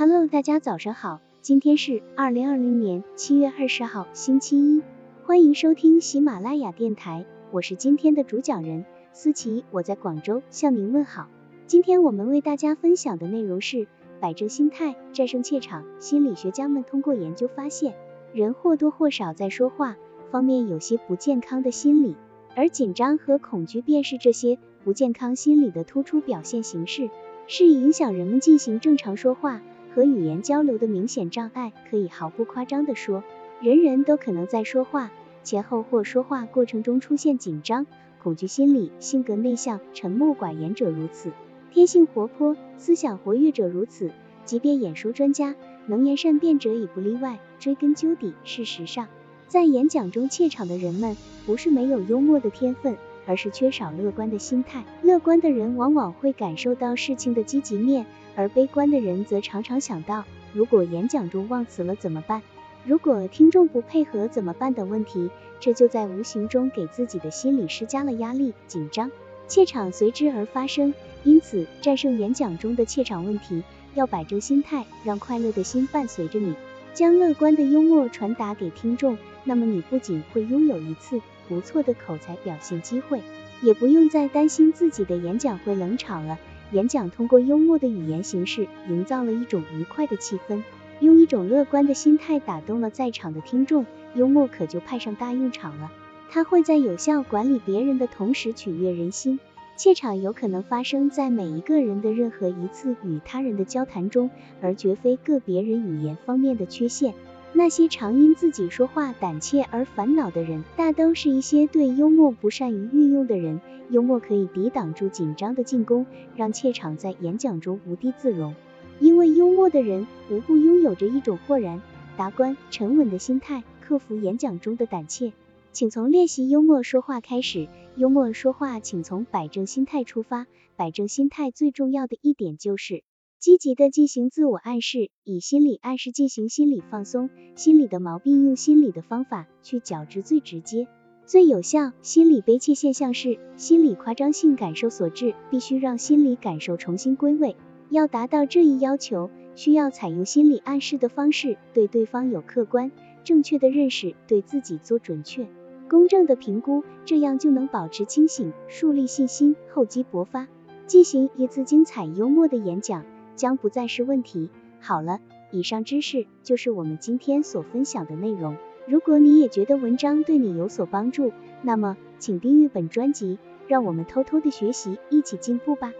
[0.00, 4.82] Hello，大家早上好，今天是二零二零年七月二十号，星期一，
[5.26, 11.28] 欢迎收听喜马拉雅电台，我是今天的主讲人思琪，我在广州向您问好。
[11.66, 13.88] 今天我们为大家分享的内容是
[14.20, 15.84] 摆正心态，战胜怯场。
[15.98, 17.94] 心理学家们通过研究发现，
[18.32, 19.98] 人或多或少在说话
[20.30, 22.16] 方面有些不健康的心理，
[22.56, 27.10] 而紧张和恐惧便是这些不健康心理的突出表现形式，
[27.46, 29.60] 是影响人们进行正常说话。
[29.94, 33.24] 和语言交流的明显障碍，可以毫不夸张地说，
[33.60, 35.10] 人人都可能在说话
[35.42, 37.86] 前后或说话过程中出现紧张、
[38.22, 38.92] 恐惧心理。
[39.00, 41.32] 性格内向、沉默寡言者如此，
[41.72, 44.12] 天性活泼、思想活跃者如此，
[44.44, 45.54] 即便演说专家、
[45.86, 47.38] 能言善辩者也不例外。
[47.58, 49.08] 追根究底，事实上，
[49.46, 52.96] 在演讲中怯场的人们，不是没有幽默的天分，
[53.30, 54.82] 而是缺少乐观的心态。
[55.02, 58.04] 乐观的人往往会感受到事情的积极面。
[58.34, 62.42] 而悲观的人则常常想到，如果演讲中忘词了怎么办？
[62.84, 69.12] 如果听众不配合怎么办等问题，这就在无形中给自己的心理施加了压力，紧张、
[69.46, 70.92] 怯场随之而发生。
[71.22, 73.62] 因此，战胜演讲中的怯场问题，
[73.94, 76.54] 要摆正心态，让快乐的心伴随着你，
[76.94, 79.16] 将乐观的幽默传达给听众。
[79.44, 81.20] 那么，你不仅会拥有一次
[81.50, 83.20] 不错的口才表现机会，
[83.60, 86.38] 也不用再担心自己的演讲会冷场了。
[86.70, 90.62] 演讲通过幽默的语言形式，营造了一种愉快的气氛，
[91.00, 93.84] 用一种乐观的心态打动了在场的听众，
[94.14, 95.90] 幽默可就派上大用场了。
[96.30, 99.40] 它会在有效管理别人的同时取悦人心。
[99.76, 107.14] 怯场有可能发生在每一个人的任何一次与他人的交谈中，而绝非个别人语言方面的缺陷。
[107.52, 113.60] 那些常因自己说话胆怯而烦恼的人，大都是一些对幽默不善于运用的人。
[113.90, 116.06] 幽默可以抵挡住紧张的进攻，
[116.36, 118.54] 让怯场在演讲中无地自容。
[119.00, 121.82] 因为幽默的人无不拥有着一种豁然、
[122.16, 125.32] 达观、沉稳的心态，克服演讲中的胆怯。
[125.72, 127.68] 请从练习幽默说话开始。
[127.96, 130.46] 幽默说话，请从摆正心态出发。
[130.76, 133.02] 摆正心态最重要的一点就是。
[133.40, 140.86] 积极的进行自我暗示，以心理暗示进行心理放松，心理的毛病用心理的方法去矫治最直接、
[141.24, 141.92] 最有效。
[142.02, 147.56] 心理悲切现象是心理夸张性感受所致，必须让心理感受重新归位。
[147.88, 152.92] 要达到这一要求，需要采用心理暗示的方式，对对方有客观
[153.24, 155.48] 正确的认识，对自己做准确
[155.88, 160.46] 公正的评估，这样就能保持清醒，树立信心，厚积薄发，
[160.86, 163.02] 进行一次精彩幽默的演讲。
[163.40, 164.50] 将不再是问题。
[164.80, 165.18] 好了，
[165.50, 168.58] 以上知识就是我们今天所分享的内容。
[168.86, 175.94] 如果你也觉得文章对你有所帮助，那么请订阅本专辑，让我们偷偷的学习，一起进步吧。